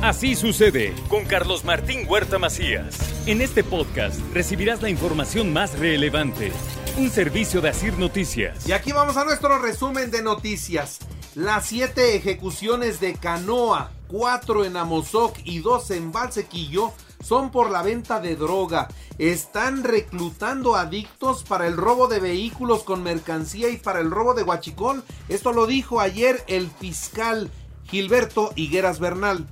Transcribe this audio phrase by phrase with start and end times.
[0.00, 2.96] Así sucede con Carlos Martín Huerta Macías.
[3.26, 6.52] En este podcast recibirás la información más relevante.
[6.96, 8.68] Un servicio de Asir Noticias.
[8.68, 11.00] Y aquí vamos a nuestro resumen de noticias.
[11.34, 17.82] Las siete ejecuciones de Canoa, cuatro en Amozoc y dos en Valsequillo son por la
[17.82, 18.86] venta de droga.
[19.18, 24.44] Están reclutando adictos para el robo de vehículos con mercancía y para el robo de
[24.44, 25.02] huachicol.
[25.28, 27.50] Esto lo dijo ayer el fiscal
[27.90, 29.46] Gilberto Higueras Bernal.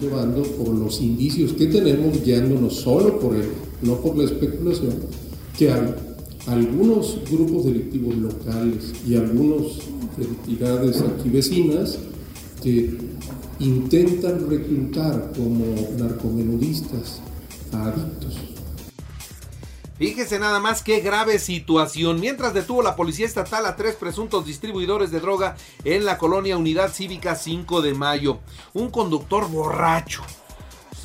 [0.00, 3.48] Llevando por los indicios que tenemos, guiándonos solo por el,
[3.82, 4.96] no por la especulación,
[5.56, 5.94] que hay
[6.46, 9.78] algunos grupos delictivos locales y algunas
[10.18, 11.98] entidades aquí vecinas
[12.62, 12.98] que
[13.60, 15.64] intentan reclutar como
[15.98, 17.20] narcomenudistas
[17.72, 18.36] a adictos.
[19.98, 22.20] Fíjese nada más qué grave situación.
[22.20, 26.92] Mientras detuvo la policía estatal a tres presuntos distribuidores de droga en la colonia Unidad
[26.92, 28.38] Cívica 5 de Mayo.
[28.74, 30.22] Un conductor borracho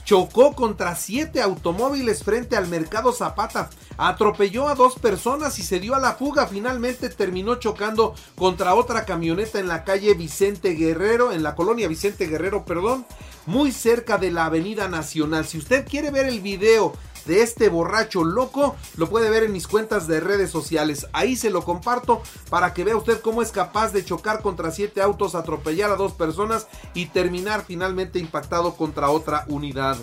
[0.04, 3.70] chocó contra siete automóviles frente al mercado Zapata.
[3.98, 6.48] Atropelló a dos personas y se dio a la fuga.
[6.48, 12.28] Finalmente terminó chocando contra otra camioneta en la calle Vicente Guerrero, en la colonia Vicente
[12.28, 13.06] Guerrero, perdón,
[13.46, 15.46] muy cerca de la Avenida Nacional.
[15.46, 16.94] Si usted quiere ver el video
[17.26, 21.08] de este borracho loco lo puede ver en mis cuentas de redes sociales.
[21.14, 25.02] Ahí se lo comparto para que vea usted cómo es capaz de chocar contra siete
[25.02, 29.98] autos, atropellar a dos personas y terminar finalmente impactado contra otra unidad.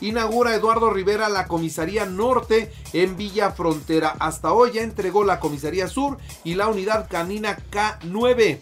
[0.00, 4.14] Inaugura Eduardo Rivera la comisaría norte en Villa Frontera.
[4.18, 8.58] Hasta hoy ya entregó la comisaría sur y la unidad canina K9.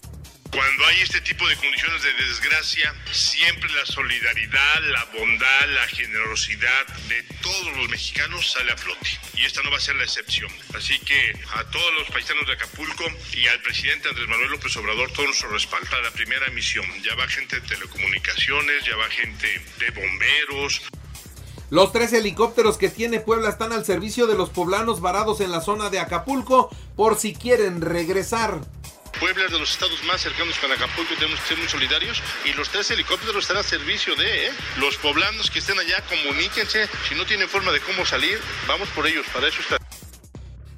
[0.51, 6.87] Cuando hay este tipo de condiciones de desgracia, siempre la solidaridad, la bondad, la generosidad
[7.07, 9.19] de todos los mexicanos sale a flote.
[9.35, 10.51] Y esta no va a ser la excepción.
[10.73, 15.11] Así que a todos los paisanos de Acapulco y al presidente Andrés Manuel López Obrador
[15.11, 16.85] todo nuestro respaldo para la primera misión.
[17.03, 20.81] Ya va gente de telecomunicaciones, ya va gente de bomberos,
[21.69, 25.61] los tres helicópteros que tiene Puebla están al servicio de los poblanos varados en la
[25.61, 28.61] zona de Acapulco por si quieren regresar.
[29.19, 32.21] Puebla de los estados más cercanos con Acapulco tenemos que ser muy solidarios.
[32.45, 34.51] Y los tres helicópteros están a servicio de ¿eh?
[34.77, 36.87] los poblanos que estén allá, comuníquense.
[37.07, 39.77] Si no tienen forma de cómo salir, vamos por ellos, para eso está.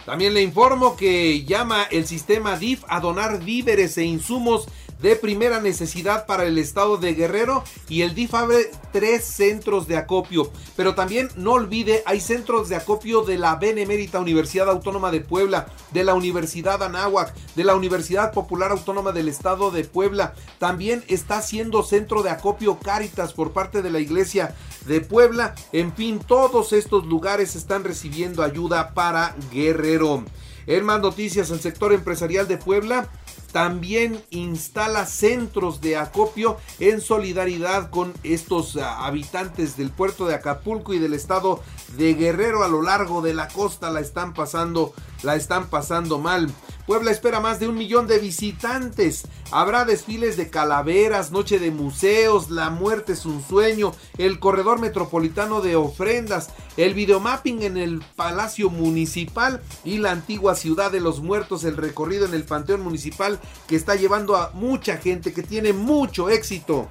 [0.05, 4.65] También le informo que llama el sistema DIF a donar víveres e insumos
[5.01, 9.97] de primera necesidad para el estado de Guerrero y el DIF abre tres centros de
[9.97, 10.51] acopio.
[10.75, 15.67] Pero también no olvide, hay centros de acopio de la Benemérita Universidad Autónoma de Puebla,
[15.91, 20.33] de la Universidad Anáhuac, de la Universidad Popular Autónoma del Estado de Puebla.
[20.59, 25.55] También está siendo centro de acopio Cáritas por parte de la Iglesia de Puebla.
[25.71, 30.23] En fin, todos estos lugares están recibiendo ayuda para Guerrero.
[30.67, 33.09] En más noticias, el sector empresarial de Puebla
[33.51, 40.93] también instala centros de acopio en solidaridad con estos ah, habitantes del puerto de Acapulco
[40.93, 41.61] y del estado
[41.97, 46.49] de Guerrero a lo largo de la costa la están pasando la están pasando mal.
[46.85, 49.23] Puebla espera más de un millón de visitantes.
[49.51, 55.61] Habrá desfiles de calaveras, noche de museos, la muerte es un sueño, el corredor metropolitano
[55.61, 61.63] de ofrendas, el videomapping en el Palacio Municipal y la antigua ciudad de los muertos,
[61.63, 66.29] el recorrido en el Panteón Municipal que está llevando a mucha gente, que tiene mucho
[66.29, 66.87] éxito.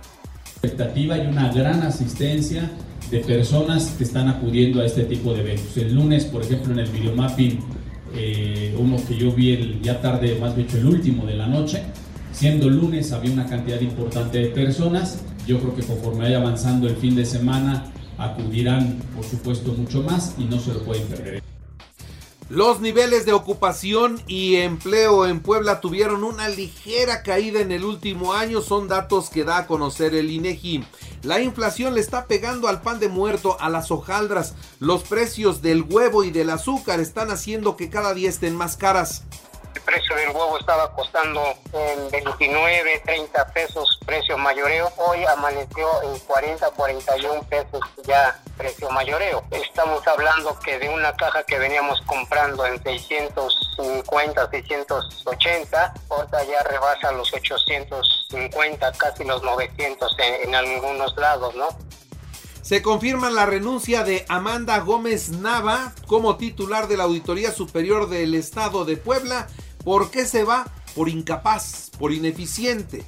[0.63, 2.71] Expectativa y una gran asistencia
[3.11, 5.77] de personas que están acudiendo a este tipo de eventos.
[5.77, 7.59] El lunes, por ejemplo, en el videomapping
[8.15, 11.83] eh, uno que yo vi el, ya tarde, más bien el último de la noche.
[12.33, 15.23] Siendo lunes había una cantidad importante de personas.
[15.47, 20.35] Yo creo que conforme vaya avanzando el fin de semana acudirán, por supuesto, mucho más
[20.39, 21.43] y no se lo pueden perder.
[22.51, 28.33] Los niveles de ocupación y empleo en Puebla tuvieron una ligera caída en el último
[28.33, 30.83] año, son datos que da a conocer el INEGI.
[31.23, 34.55] La inflación le está pegando al pan de muerto, a las hojaldras.
[34.79, 39.25] Los precios del huevo y del azúcar están haciendo que cada día estén más caras.
[39.81, 41.43] El precio del huevo estaba costando
[41.73, 44.93] en 29, 30 pesos precio mayoreo.
[44.99, 49.43] Hoy amaneció en 40, 41 pesos ya precio mayoreo.
[49.51, 57.13] Estamos hablando que de una caja que veníamos comprando en 650, 680, ahorita ya rebasa
[57.13, 61.69] los 850, casi los 900 en, en algunos lados, ¿no?
[62.63, 68.35] Se confirma la renuncia de Amanda Gómez Nava como titular de la Auditoría Superior del
[68.35, 69.49] Estado de Puebla.
[69.85, 70.67] ¿Por qué se va?
[70.95, 73.05] Por incapaz, por ineficiente.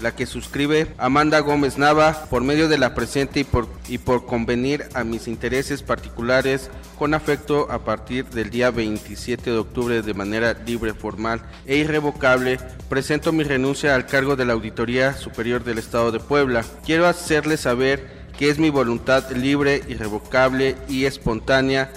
[0.00, 4.26] La que suscribe Amanda Gómez Nava por medio de la presente y por, y por
[4.26, 6.68] convenir a mis intereses particulares
[6.98, 12.58] con afecto a partir del día 27 de octubre de manera libre, formal e irrevocable,
[12.88, 16.64] presento mi renuncia al cargo de la Auditoría Superior del Estado de Puebla.
[16.84, 21.92] Quiero hacerles saber que es mi voluntad libre, irrevocable y espontánea.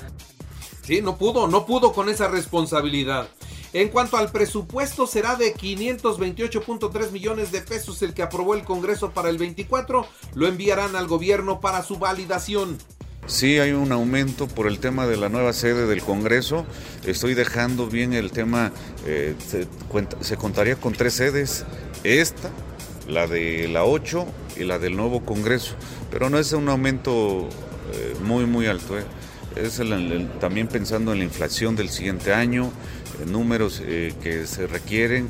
[0.84, 3.28] Sí, no pudo, no pudo con esa responsabilidad.
[3.78, 9.12] En cuanto al presupuesto, será de 528.3 millones de pesos el que aprobó el Congreso
[9.12, 10.04] para el 24.
[10.34, 12.80] Lo enviarán al gobierno para su validación.
[13.28, 16.66] Sí, hay un aumento por el tema de la nueva sede del Congreso.
[17.06, 18.72] Estoy dejando bien el tema,
[19.06, 19.68] eh, se,
[20.22, 21.64] se contaría con tres sedes.
[22.04, 22.50] Esta,
[23.08, 24.26] la de la 8
[24.56, 25.76] y la del nuevo Congreso.
[26.10, 27.48] Pero no es un aumento
[27.94, 28.98] eh, muy, muy alto.
[28.98, 29.04] Eh.
[29.60, 32.72] Es el, el, también pensando en la inflación del siguiente año,
[33.26, 35.30] números eh, que se requieren.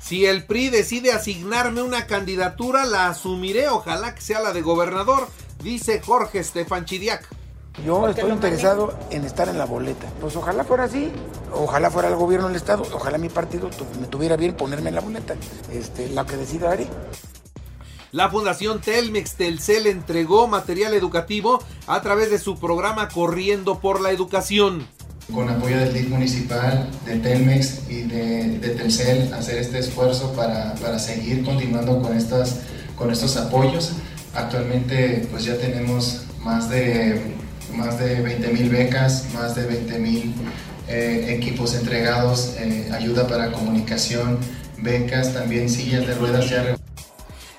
[0.00, 5.28] Si el PRI decide asignarme una candidatura, la asumiré, ojalá que sea la de gobernador,
[5.62, 7.28] dice Jorge Estefan Chidiac.
[7.84, 10.06] Yo estoy interesado en estar en la boleta.
[10.20, 11.12] Pues ojalá fuera así.
[11.52, 12.82] Ojalá fuera el gobierno del Estado.
[12.92, 13.70] Ojalá mi partido
[14.00, 15.36] me tuviera bien ponerme en la boleta.
[15.72, 16.88] Este, la que decida haré.
[18.10, 24.12] La Fundación Telmex Telcel entregó material educativo a través de su programa Corriendo por la
[24.12, 24.86] Educación.
[25.30, 30.98] Con apoyo del DIC municipal, de Telmex y de, Telcel, hacer este esfuerzo para, para,
[30.98, 32.60] seguir continuando con, estas,
[32.96, 33.92] con estos apoyos.
[34.34, 37.34] Actualmente pues ya tenemos más de,
[37.74, 40.34] más de 20 mil becas, más de 20 mil
[40.88, 44.38] eh, equipos entregados, eh, ayuda para comunicación,
[44.78, 46.74] becas, también sillas de ruedas ya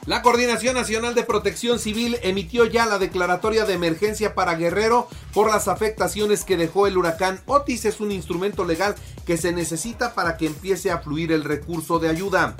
[0.05, 5.51] la Coordinación Nacional de Protección Civil emitió ya la declaratoria de emergencia para Guerrero por
[5.51, 7.85] las afectaciones que dejó el huracán Otis.
[7.85, 12.09] Es un instrumento legal que se necesita para que empiece a fluir el recurso de
[12.09, 12.55] ayuda.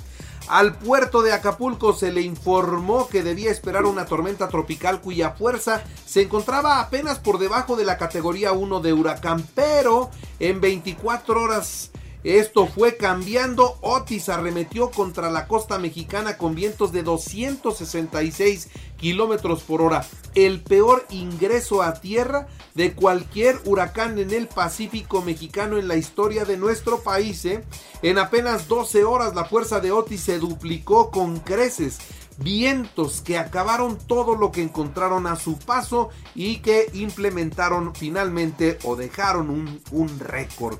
[0.47, 5.83] Al puerto de Acapulco se le informó que debía esperar una tormenta tropical cuya fuerza
[6.05, 10.09] se encontraba apenas por debajo de la categoría 1 de huracán, pero
[10.39, 11.91] en 24 horas
[12.23, 13.77] esto fue cambiando.
[13.81, 20.05] Otis arremetió contra la costa mexicana con vientos de 266 kilómetros por hora.
[20.35, 26.43] El peor ingreso a tierra de cualquier huracán en el Pacífico mexicano en la historia
[26.43, 27.45] de nuestro país.
[27.45, 27.63] ¿eh?
[28.01, 31.99] En apenas 12 horas la fuerza de Otis se duplicó con creces
[32.37, 38.95] vientos que acabaron todo lo que encontraron a su paso y que implementaron finalmente o
[38.95, 40.77] dejaron un, un récord.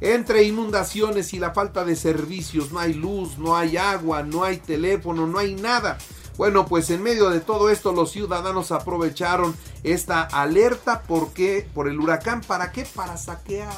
[0.00, 4.58] Entre inundaciones y la falta de servicios, no hay luz, no hay agua, no hay
[4.58, 5.98] teléfono, no hay nada.
[6.36, 11.98] Bueno, pues en medio de todo esto los ciudadanos aprovecharon esta alerta porque por el
[11.98, 12.86] huracán, ¿para qué?
[12.94, 13.74] Para saquear.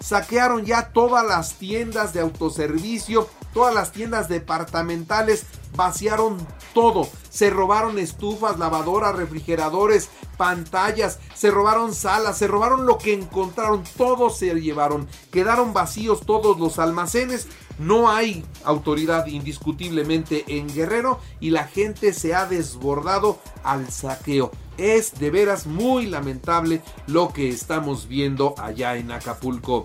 [0.00, 6.36] Saquearon ya todas las tiendas de autoservicio, todas las tiendas departamentales, vaciaron
[6.72, 7.08] todo.
[7.30, 14.30] Se robaron estufas, lavadoras, refrigeradores, pantallas, se robaron salas, se robaron lo que encontraron, todo
[14.30, 15.08] se llevaron.
[15.32, 17.48] Quedaron vacíos todos los almacenes.
[17.78, 24.52] No hay autoridad indiscutiblemente en Guerrero y la gente se ha desbordado al saqueo.
[24.76, 29.84] Es de veras muy lamentable lo que estamos viendo allá en Acapulco.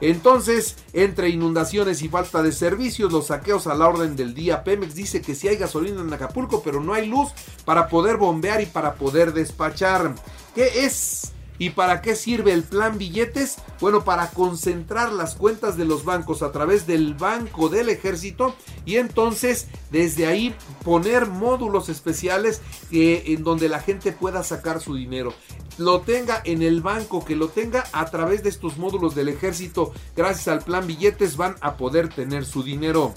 [0.00, 4.94] Entonces, entre inundaciones y falta de servicios, los saqueos a la orden del día, Pemex
[4.94, 7.30] dice que sí hay gasolina en Acapulco, pero no hay luz
[7.64, 10.14] para poder bombear y para poder despachar.
[10.54, 11.32] ¿Qué es?
[11.58, 13.56] ¿Y para qué sirve el plan billetes?
[13.80, 18.96] Bueno, para concentrar las cuentas de los bancos a través del banco del ejército y
[18.96, 25.34] entonces desde ahí poner módulos especiales en donde la gente pueda sacar su dinero
[25.78, 29.92] lo tenga en el banco, que lo tenga a través de estos módulos del ejército,
[30.16, 33.14] gracias al plan billetes van a poder tener su dinero.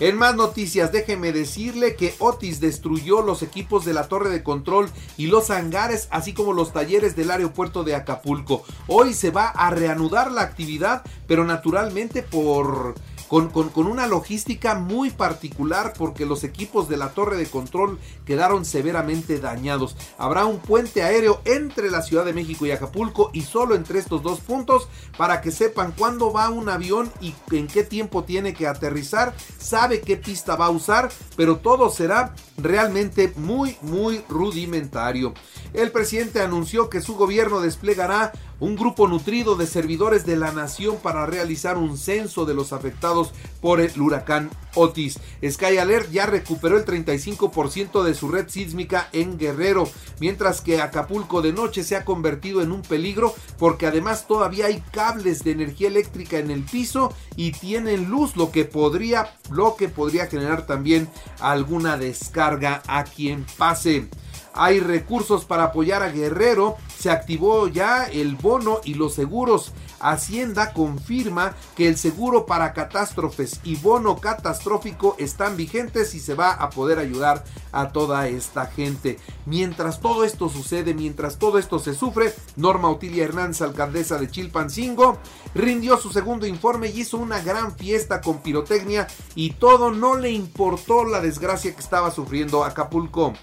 [0.00, 4.88] En más noticias, déjeme decirle que Otis destruyó los equipos de la torre de control
[5.18, 8.64] y los hangares, así como los talleres del aeropuerto de Acapulco.
[8.86, 12.94] Hoy se va a reanudar la actividad, pero naturalmente por
[13.30, 17.96] con, una logística muy particular porque los equipos de la torre de control
[18.26, 19.94] quedaron severamente dañados.
[20.18, 24.24] Habrá un puente aéreo entre la Ciudad de México y Acapulco y solo entre estos
[24.24, 28.66] dos puntos para que sepan cuándo va un avión y en qué tiempo tiene que
[28.66, 35.34] aterrizar, sabe qué pista va a usar, pero todo será realmente muy, muy rudimentario.
[35.72, 40.98] El presidente anunció que su gobierno desplegará un grupo nutrido de servidores de la nación
[41.02, 45.18] para realizar un censo de los afectados por el huracán Otis.
[45.44, 49.88] Sky Alert ya recuperó el 35% de su red sísmica en Guerrero,
[50.20, 54.82] mientras que Acapulco de noche se ha convertido en un peligro porque además todavía hay
[54.92, 59.88] cables de energía eléctrica en el piso y tienen luz, lo que podría, lo que
[59.88, 61.08] podría generar también
[61.40, 64.08] alguna descarga a quien pase.
[64.54, 66.76] Hay recursos para apoyar a Guerrero.
[66.98, 69.72] Se activó ya el bono y los seguros.
[70.00, 76.52] Hacienda confirma que el seguro para catástrofes y bono catastrófico están vigentes y se va
[76.52, 79.18] a poder ayudar a toda esta gente.
[79.46, 85.18] Mientras todo esto sucede, mientras todo esto se sufre, Norma Otilia Hernández, alcaldesa de Chilpancingo,
[85.54, 90.30] rindió su segundo informe y hizo una gran fiesta con pirotecnia y todo no le
[90.30, 93.34] importó la desgracia que estaba sufriendo Acapulco.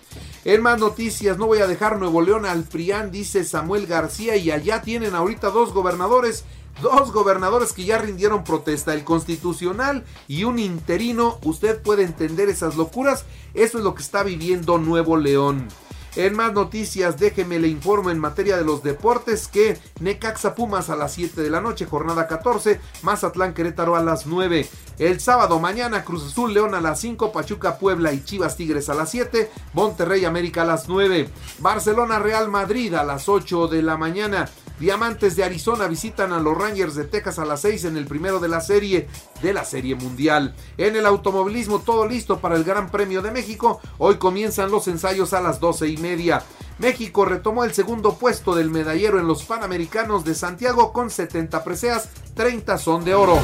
[0.48, 4.50] En más noticias, no voy a dejar Nuevo León al PRIAN, dice Samuel García, y
[4.50, 6.46] allá tienen ahorita dos gobernadores,
[6.82, 11.38] dos gobernadores que ya rindieron protesta, el constitucional y un interino.
[11.44, 15.68] Usted puede entender esas locuras, eso es lo que está viviendo Nuevo León.
[16.16, 20.96] En más noticias, déjeme le informo en materia de los deportes que Necaxa Pumas a
[20.96, 24.68] las 7 de la noche, jornada 14, Mazatlán Querétaro a las 9.
[24.98, 28.96] El sábado mañana Cruz Azul León a las 5, Pachuca Puebla y Chivas Tigres a
[28.96, 33.98] las 7, Monterrey América a las 9, Barcelona Real Madrid a las 8 de la
[33.98, 34.50] mañana.
[34.80, 38.40] Diamantes de Arizona visitan a los Rangers de Texas a las 6 en el primero
[38.40, 39.08] de la serie
[39.42, 40.56] de la Serie Mundial.
[40.78, 43.82] En el automovilismo todo listo para el Gran Premio de México.
[43.98, 46.44] Hoy comienzan los ensayos a las 12 y media.
[46.80, 52.10] México retomó el segundo puesto del medallero en los Panamericanos de Santiago con 70 preseas,
[52.36, 53.40] 30 son de oro.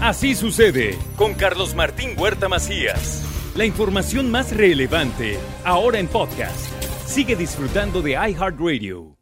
[0.00, 3.22] Así sucede con Carlos Martín Huerta Macías.
[3.56, 6.70] La información más relevante ahora en podcast.
[7.06, 9.15] Sigue disfrutando de iHeartRadio.